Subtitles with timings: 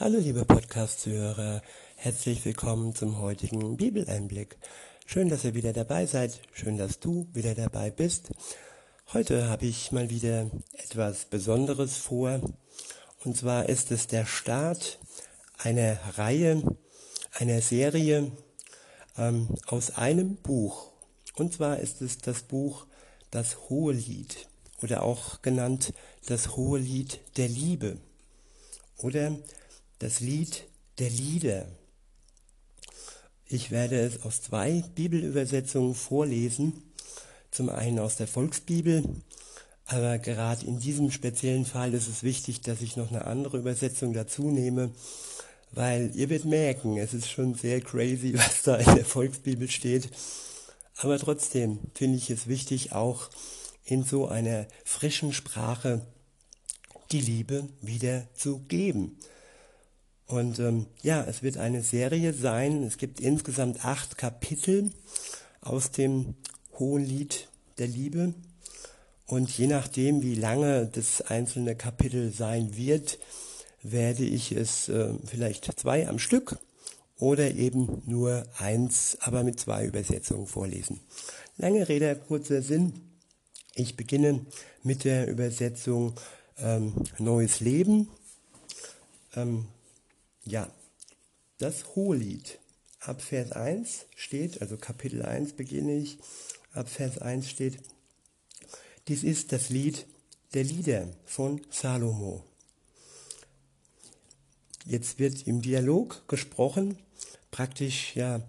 [0.00, 1.60] Hallo liebe Podcast-Zuhörer,
[1.96, 4.56] herzlich willkommen zum heutigen Bibeleinblick.
[5.04, 8.30] Schön, dass ihr wieder dabei seid, schön, dass du wieder dabei bist.
[9.12, 12.40] Heute habe ich mal wieder etwas Besonderes vor,
[13.24, 14.98] und zwar ist es der Start
[15.58, 16.62] einer Reihe,
[17.34, 18.32] einer Serie
[19.18, 20.92] ähm, aus einem Buch.
[21.36, 22.86] Und zwar ist es das Buch
[23.30, 24.48] Das Hohe Lied
[24.80, 25.92] oder auch genannt
[26.24, 27.98] das Hohe Lied der Liebe
[28.96, 29.36] oder
[30.00, 30.64] das Lied
[30.98, 31.66] der Lieder.
[33.46, 36.82] Ich werde es aus zwei Bibelübersetzungen vorlesen.
[37.50, 39.04] Zum einen aus der Volksbibel,
[39.86, 44.12] aber gerade in diesem speziellen Fall ist es wichtig, dass ich noch eine andere Übersetzung
[44.12, 44.92] dazu nehme,
[45.72, 50.08] weil ihr werdet merken, es ist schon sehr crazy, was da in der Volksbibel steht.
[50.96, 53.28] Aber trotzdem finde ich es wichtig, auch
[53.84, 56.06] in so einer frischen Sprache
[57.10, 59.18] die Liebe wieder zu geben.
[60.30, 62.84] Und ähm, ja, es wird eine Serie sein.
[62.84, 64.92] Es gibt insgesamt acht Kapitel
[65.60, 66.36] aus dem
[66.78, 68.32] Hohen Lied der Liebe.
[69.26, 73.18] Und je nachdem, wie lange das einzelne Kapitel sein wird,
[73.82, 76.58] werde ich es äh, vielleicht zwei am Stück
[77.18, 81.00] oder eben nur eins, aber mit zwei Übersetzungen vorlesen.
[81.56, 82.92] Lange Rede, kurzer Sinn.
[83.74, 84.46] Ich beginne
[84.84, 86.14] mit der Übersetzung
[86.58, 88.08] ähm, Neues Leben.
[89.34, 89.66] Ähm,
[90.50, 90.68] ja,
[91.58, 92.58] das Hohelied.
[93.00, 96.18] Ab Vers 1 steht, also Kapitel 1 beginne ich,
[96.74, 97.78] ab Vers 1 steht,
[99.08, 100.06] dies ist das Lied
[100.52, 102.44] der Lieder von Salomo.
[104.84, 106.98] Jetzt wird im Dialog gesprochen,
[107.50, 108.42] praktisch ja,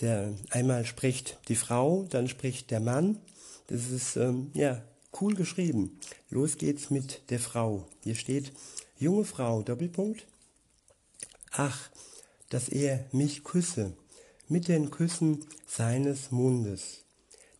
[0.00, 3.18] der einmal spricht die Frau, dann spricht der Mann.
[3.68, 4.82] Das ist ähm, ja
[5.20, 6.00] cool geschrieben.
[6.28, 7.86] Los geht's mit der Frau.
[8.02, 8.52] Hier steht
[8.98, 10.26] junge Frau Doppelpunkt
[11.52, 11.90] Ach,
[12.48, 13.94] dass er mich küsse
[14.48, 17.04] mit den Küssen seines Mundes,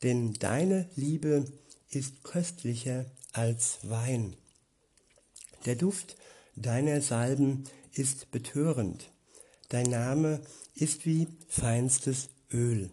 [0.03, 1.45] denn deine Liebe
[1.91, 4.35] ist köstlicher als Wein.
[5.67, 6.17] Der Duft
[6.57, 9.11] deiner Salben ist betörend,
[9.69, 10.41] dein Name
[10.75, 12.91] ist wie feinstes Öl.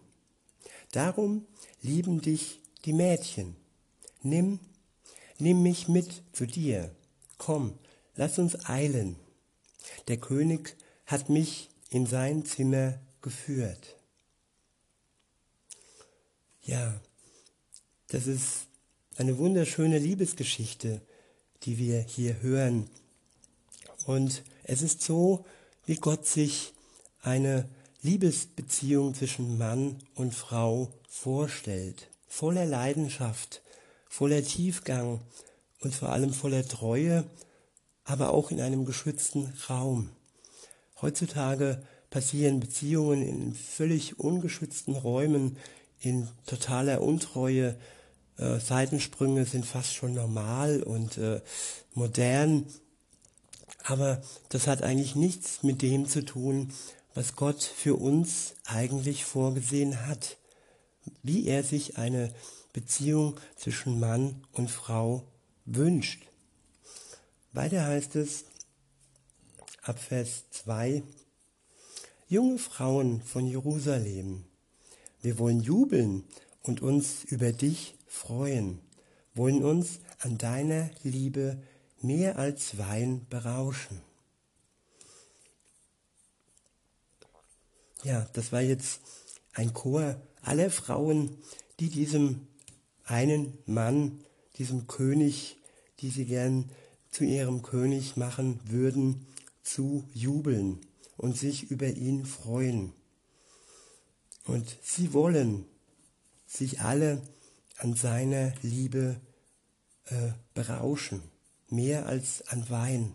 [0.92, 1.46] Darum
[1.80, 3.56] lieben dich die Mädchen.
[4.22, 4.60] Nimm,
[5.38, 6.94] nimm mich mit zu dir.
[7.38, 7.78] Komm,
[8.16, 9.16] lass uns eilen.
[10.08, 10.76] Der König
[11.10, 13.96] hat mich in sein Zimmer geführt.
[16.62, 17.00] Ja,
[18.08, 18.68] das ist
[19.16, 21.00] eine wunderschöne Liebesgeschichte,
[21.64, 22.88] die wir hier hören.
[24.06, 25.44] Und es ist so,
[25.84, 26.74] wie Gott sich
[27.22, 27.68] eine
[28.02, 32.08] Liebesbeziehung zwischen Mann und Frau vorstellt.
[32.28, 33.62] Voller Leidenschaft,
[34.08, 35.20] voller Tiefgang
[35.80, 37.28] und vor allem voller Treue,
[38.04, 40.10] aber auch in einem geschützten Raum.
[41.02, 45.56] Heutzutage passieren Beziehungen in völlig ungeschützten Räumen,
[46.00, 47.76] in totaler Untreue.
[48.36, 51.40] Äh, Seitensprünge sind fast schon normal und äh,
[51.94, 52.66] modern.
[53.84, 56.72] Aber das hat eigentlich nichts mit dem zu tun,
[57.14, 60.36] was Gott für uns eigentlich vorgesehen hat.
[61.22, 62.32] Wie er sich eine
[62.72, 65.24] Beziehung zwischen Mann und Frau
[65.64, 66.22] wünscht.
[67.52, 68.44] Weiter heißt es,
[69.82, 71.02] ab Vers 2.
[72.28, 74.44] Junge Frauen von Jerusalem,
[75.22, 76.24] wir wollen jubeln
[76.62, 78.80] und uns über dich freuen,
[79.34, 81.62] wollen uns an deiner Liebe
[82.02, 84.00] mehr als Wein berauschen.
[88.04, 89.00] Ja, das war jetzt
[89.54, 91.36] ein Chor aller Frauen,
[91.80, 92.46] die diesem
[93.04, 94.24] einen Mann,
[94.56, 95.56] diesem König,
[96.00, 96.70] die sie gern
[97.10, 99.26] zu ihrem König machen würden,
[99.70, 100.80] zu jubeln
[101.16, 102.92] und sich über ihn freuen.
[104.44, 105.64] Und sie wollen
[106.46, 107.22] sich alle
[107.76, 109.20] an seiner Liebe
[110.06, 111.22] äh, berauschen,
[111.68, 113.14] mehr als an Wein.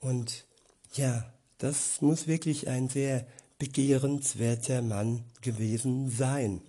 [0.00, 0.46] Und
[0.94, 3.26] ja, das muss wirklich ein sehr
[3.58, 6.62] begehrenswerter Mann gewesen sein.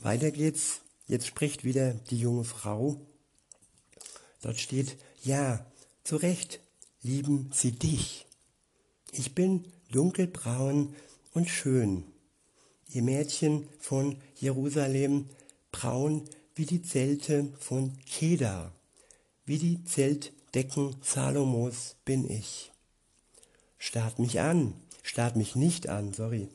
[0.00, 0.80] Weiter geht's.
[1.06, 3.00] Jetzt spricht wieder die junge Frau.
[4.40, 5.64] Dort steht, ja,
[6.02, 6.60] zu Recht
[7.04, 8.26] lieben sie dich.
[9.12, 10.96] Ich bin dunkelbraun
[11.34, 12.02] und schön.
[12.88, 15.28] Ihr Mädchen von Jerusalem,
[15.70, 18.72] braun wie die Zelte von Kedar,
[19.44, 22.72] wie die Zeltdecken Salomos bin ich.
[23.78, 24.72] Starrt mich an,
[25.02, 26.48] starrt mich nicht an, sorry,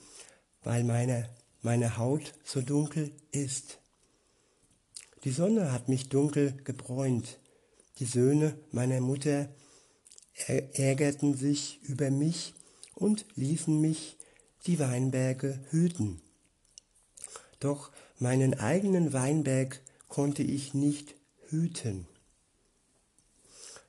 [0.63, 1.30] weil meine,
[1.62, 3.80] meine Haut so dunkel ist.
[5.25, 7.40] Die Sonne hat mich dunkel gebräunt,
[8.00, 9.50] die Söhne meiner Mutter
[10.47, 12.53] ärgerten sich über mich
[12.95, 14.18] und ließen mich
[14.65, 16.21] die Weinberge hüten.
[17.59, 21.15] Doch meinen eigenen Weinberg konnte ich nicht
[21.50, 22.07] hüten.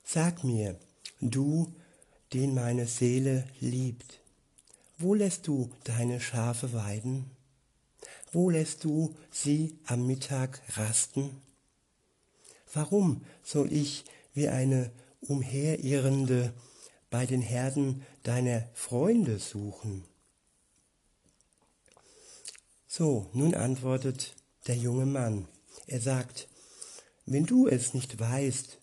[0.05, 0.79] Sag mir,
[1.21, 1.73] du,
[2.33, 4.21] den meine Seele liebt,
[4.99, 7.31] wo lässt du deine Schafe weiden?
[8.33, 11.31] Wo lässt du sie am Mittag rasten?
[12.73, 14.05] Warum soll ich
[14.35, 16.53] wie eine Umherirrende
[17.11, 20.05] bei den Herden deiner Freunde suchen?
[22.87, 24.35] So, nun antwortet
[24.67, 25.47] der junge Mann.
[25.87, 26.49] Er sagt,
[27.27, 28.79] wenn du es nicht weißt,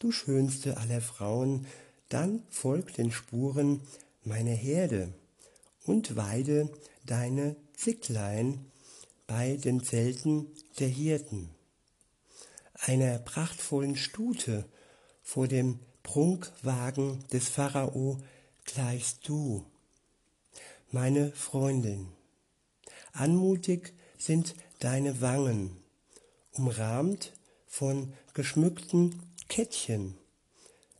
[0.00, 1.66] du schönste aller Frauen,
[2.08, 3.80] dann folg den Spuren
[4.22, 5.14] meiner Herde
[5.84, 6.68] und weide
[7.04, 8.70] deine Zicklein
[9.26, 10.48] bei den Zelten
[10.78, 11.50] der Hirten.
[12.74, 14.66] Einer prachtvollen Stute
[15.26, 18.16] vor dem Prunkwagen des Pharao
[18.64, 19.66] gleichst du,
[20.92, 22.06] meine Freundin.
[23.12, 25.76] Anmutig sind deine Wangen,
[26.52, 27.32] umrahmt
[27.66, 30.16] von geschmückten Kettchen.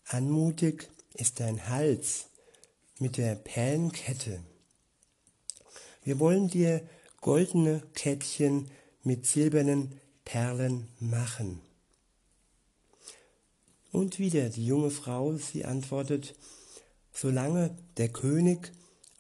[0.06, 2.26] Anmutig ist dein Hals
[2.99, 4.43] mit der Perlenkette.
[6.02, 6.82] Wir wollen dir
[7.20, 8.72] goldene Kettchen
[9.05, 11.62] mit silbernen Perlen machen.
[13.96, 16.34] Und wieder die junge Frau, sie antwortet,
[17.14, 18.70] solange der König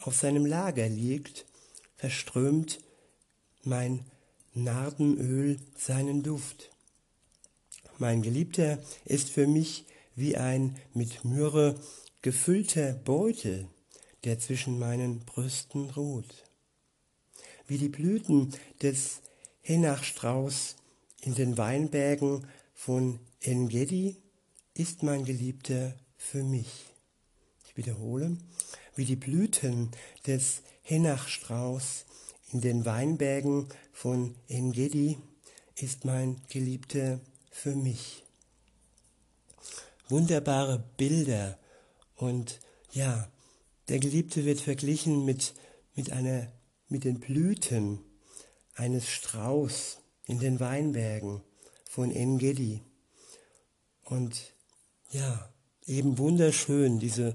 [0.00, 1.46] auf seinem Lager liegt,
[1.94, 2.80] verströmt
[3.62, 4.04] mein
[4.52, 6.68] Nardenöl seinen Duft.
[7.96, 11.80] Mein Geliebter ist für mich wie ein mit Myrrhe
[12.20, 13.68] gefüllter Beutel,
[14.24, 16.44] der zwischen meinen Brüsten ruht.
[17.66, 18.52] Wie die Blüten
[18.82, 19.22] des
[19.62, 20.76] Henachstrauß
[21.22, 24.16] in den Weinbergen von Engedi
[24.76, 26.86] ist mein Geliebter für mich.
[27.66, 28.36] Ich wiederhole,
[28.94, 29.90] wie die Blüten
[30.26, 32.04] des Henachstrauß
[32.52, 35.18] in den Weinbergen von Engedi
[35.76, 37.20] ist mein Geliebter
[37.50, 38.22] für mich.
[40.08, 41.58] Wunderbare Bilder
[42.14, 42.60] und
[42.92, 43.30] ja,
[43.88, 45.54] der Geliebte wird verglichen mit,
[45.94, 46.52] mit, einer,
[46.88, 48.00] mit den Blüten
[48.74, 51.42] eines Strauß in den Weinbergen
[51.84, 52.82] von Engedi.
[54.02, 54.55] Und
[55.10, 55.48] ja,
[55.86, 57.34] eben wunderschön, diese,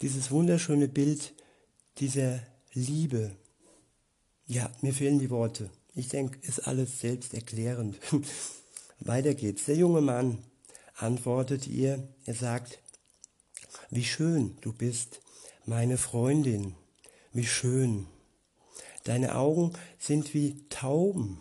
[0.00, 1.34] dieses wunderschöne Bild
[1.98, 2.40] dieser
[2.72, 3.32] Liebe,
[4.46, 5.70] ja, mir fehlen die Worte.
[5.94, 7.98] Ich denke, ist alles selbsterklärend.
[9.00, 9.66] Weiter geht's.
[9.66, 10.42] Der junge Mann
[10.96, 12.78] antwortet ihr, er sagt,
[13.90, 15.20] wie schön du bist,
[15.66, 16.74] meine Freundin,
[17.32, 18.06] wie schön.
[19.04, 21.40] Deine Augen sind wie Tauben.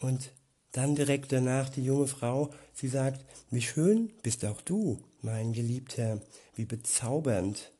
[0.00, 0.32] Und
[0.76, 6.20] dann direkt danach die junge Frau, sie sagt, wie schön bist auch du, mein Geliebter,
[6.54, 7.72] wie bezaubernd.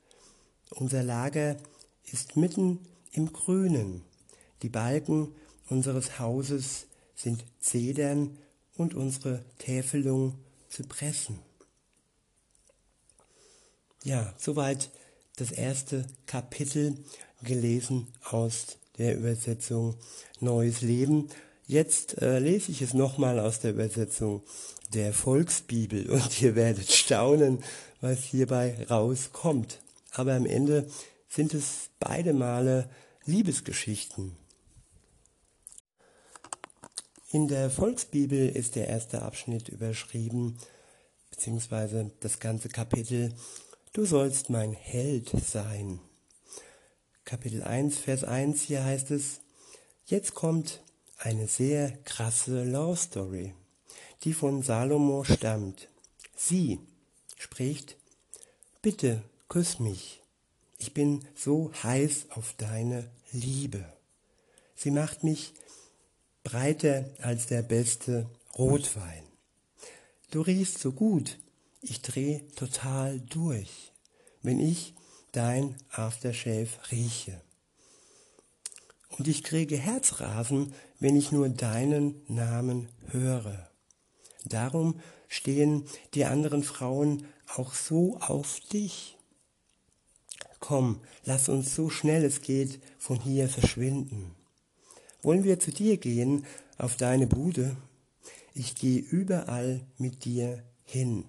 [0.70, 1.56] Unser Lager
[2.10, 2.80] ist mitten
[3.12, 4.02] im Grünen.
[4.62, 5.34] Die Balken
[5.68, 8.38] unseres Hauses sind Zedern
[8.76, 10.38] und unsere Täfelung
[10.68, 11.38] Zypressen.
[14.04, 14.90] Ja, soweit
[15.36, 16.96] das erste Kapitel
[17.42, 19.96] gelesen aus der Übersetzung
[20.40, 21.28] Neues Leben.
[21.66, 24.42] Jetzt äh, lese ich es nochmal aus der Übersetzung
[24.94, 27.62] der Volksbibel und ihr werdet staunen,
[28.00, 29.80] was hierbei rauskommt.
[30.12, 30.88] Aber am Ende
[31.28, 32.88] sind es beide Male
[33.24, 34.36] Liebesgeschichten.
[37.32, 40.56] In der Volksbibel ist der erste Abschnitt überschrieben,
[41.30, 43.34] beziehungsweise das ganze Kapitel,
[43.92, 46.00] Du sollst mein Held sein.
[47.24, 49.40] Kapitel 1, Vers 1, hier heißt es,
[50.04, 50.82] jetzt kommt
[51.18, 53.54] eine sehr krasse Love Story,
[54.24, 55.88] die von Salomo stammt.
[56.36, 56.78] Sie
[57.36, 57.96] spricht,
[58.82, 60.22] bitte küss mich.
[60.78, 63.84] Ich bin so heiß auf deine Liebe.
[64.74, 65.54] Sie macht mich
[66.44, 69.24] breiter als der beste Rotwein.
[70.30, 71.38] Du riechst so gut,
[71.80, 73.92] ich dreh total durch,
[74.42, 74.94] wenn ich
[75.32, 77.40] dein Aftershave rieche.
[79.18, 83.70] Und ich kriege Herzrasen, wenn ich nur deinen Namen höre.
[84.44, 89.16] Darum stehen die anderen Frauen auch so auf dich.
[90.60, 94.34] Komm, lass uns so schnell es geht von hier verschwinden.
[95.22, 96.44] Wollen wir zu dir gehen,
[96.78, 97.76] auf deine Bude?
[98.54, 101.24] Ich gehe überall mit dir hin.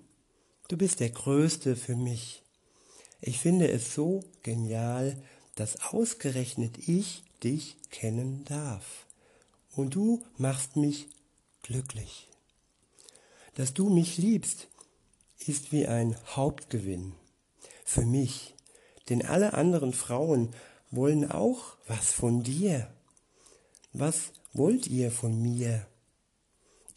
[0.68, 2.44] Du bist der Größte für mich.
[3.22, 5.22] Ich finde es so genial,
[5.56, 9.06] dass ausgerechnet ich dich kennen darf.
[9.76, 11.08] Und du machst mich
[11.62, 12.28] glücklich.
[13.56, 14.68] Dass du mich liebst,
[15.46, 17.14] ist wie ein Hauptgewinn
[17.86, 18.56] für mich,
[19.10, 20.50] denn alle anderen Frauen
[20.92, 22.94] wollen auch was von dir.
[23.94, 25.88] Was wollt ihr von mir?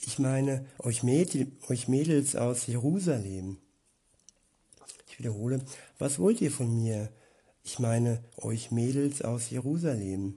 [0.01, 3.59] Ich meine euch, Mädel, euch Mädels aus Jerusalem.
[5.09, 5.65] Ich wiederhole,
[5.99, 7.13] was wollt ihr von mir?
[7.63, 10.35] Ich meine euch Mädels aus Jerusalem.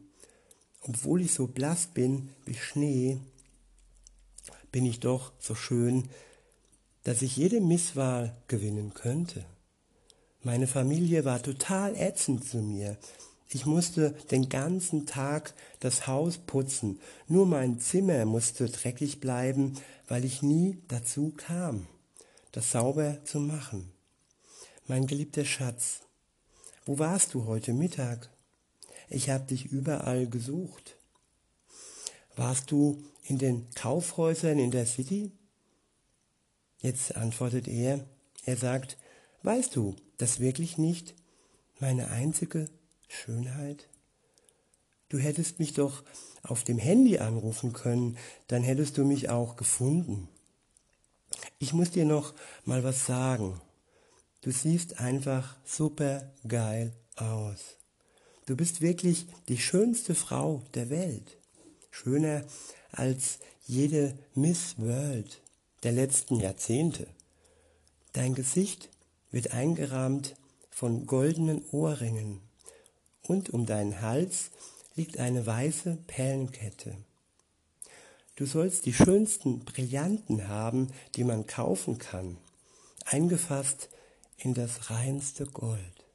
[0.82, 3.18] Obwohl ich so blass bin wie Schnee,
[4.72, 6.10] bin ich doch so schön,
[7.04, 9.46] dass ich jede Misswahl gewinnen könnte.
[10.42, 12.98] Meine Familie war total ätzend zu mir.
[13.48, 17.00] Ich musste den ganzen Tag das Haus putzen.
[17.28, 19.76] Nur mein Zimmer musste dreckig bleiben,
[20.08, 21.86] weil ich nie dazu kam,
[22.52, 23.92] das sauber zu machen.
[24.88, 26.02] Mein geliebter Schatz,
[26.86, 28.30] wo warst du heute Mittag?
[29.10, 30.98] Ich habe dich überall gesucht.
[32.36, 35.32] Warst du in den Kaufhäusern in der City?
[36.80, 38.06] Jetzt antwortet er,
[38.46, 38.98] er sagt,
[39.44, 41.16] weißt du das wirklich nicht
[41.80, 42.70] meine einzige
[43.08, 43.88] Schönheit?
[45.10, 46.04] Du hättest mich doch
[46.42, 50.28] auf dem Handy anrufen können, dann hättest du mich auch gefunden.
[51.60, 52.34] Ich muss dir noch
[52.66, 53.62] mal was sagen.
[54.44, 57.78] Du siehst einfach super geil aus.
[58.46, 61.38] Du bist wirklich die schönste Frau der Welt.
[61.92, 62.44] Schöner
[62.92, 65.42] als jede Miss World
[65.84, 67.08] der letzten Jahrzehnte.
[68.12, 68.90] Dein Gesicht
[69.32, 70.36] wird eingerahmt
[70.70, 72.42] von goldenen Ohrringen
[73.22, 74.52] und um deinen Hals
[74.96, 76.98] liegt eine weiße Perlenkette.
[78.36, 82.36] Du sollst die schönsten Brillanten haben, die man kaufen kann,
[83.06, 83.88] eingefasst
[84.38, 86.06] in das reinste Gold.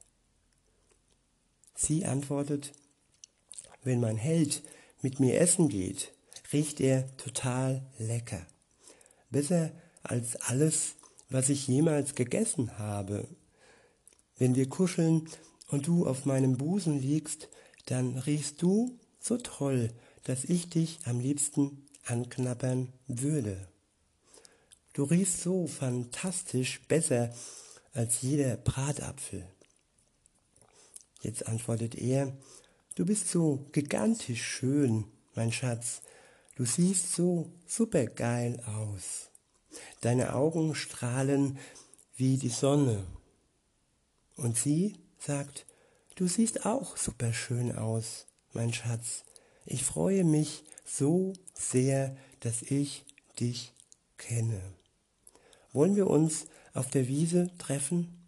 [1.74, 2.72] Sie antwortet,
[3.84, 4.62] wenn mein Held
[5.00, 6.12] mit mir essen geht,
[6.52, 8.46] riecht er total lecker.
[9.30, 9.70] Besser
[10.02, 10.96] als alles,
[11.30, 13.28] was ich jemals gegessen habe.
[14.36, 15.28] Wenn wir kuscheln
[15.68, 17.48] und du auf meinem Busen liegst,
[17.86, 19.90] dann riechst du so toll,
[20.24, 23.68] dass ich dich am liebsten anknabbern würde.
[24.94, 27.32] Du riechst so fantastisch besser
[27.98, 29.44] als jeder Bratapfel.
[31.20, 32.32] Jetzt antwortet er,
[32.94, 36.02] du bist so gigantisch schön, mein Schatz,
[36.54, 39.30] du siehst so supergeil aus.
[40.00, 41.58] Deine Augen strahlen
[42.14, 43.04] wie die Sonne.
[44.36, 45.66] Und sie sagt,
[46.14, 49.24] du siehst auch superschön aus, mein Schatz.
[49.66, 53.04] Ich freue mich so sehr, dass ich
[53.40, 53.72] dich
[54.18, 54.62] kenne.
[55.72, 56.46] Wollen wir uns
[56.78, 58.18] auf der Wiese treffen?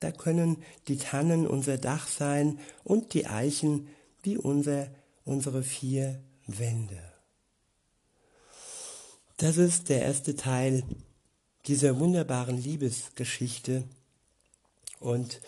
[0.00, 3.88] Da können die Tannen unser Dach sein und die Eichen
[4.22, 4.88] wie unser,
[5.24, 7.02] unsere vier Wände.
[9.36, 10.84] Das ist der erste Teil
[11.66, 13.84] dieser wunderbaren Liebesgeschichte
[15.00, 15.40] und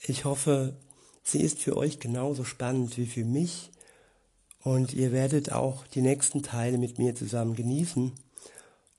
[0.00, 0.76] ich hoffe,
[1.22, 3.70] sie ist für euch genauso spannend wie für mich
[4.66, 8.12] und ihr werdet auch die nächsten Teile mit mir zusammen genießen.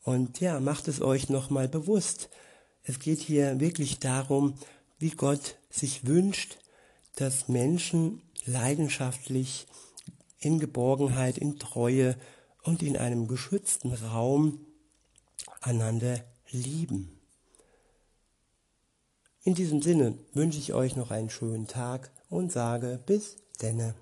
[0.03, 2.29] Und ja, macht es euch nochmal bewusst.
[2.87, 4.53] Es geht hier wirklich darum,
[4.97, 6.57] wie Gott sich wünscht,
[7.17, 9.67] dass Menschen leidenschaftlich
[10.39, 12.15] in Geborgenheit, in Treue
[12.63, 14.65] und in einem geschützten Raum
[15.59, 17.19] einander lieben.
[19.43, 23.95] In diesem Sinne wünsche ich euch noch einen schönen Tag und sage bis denne.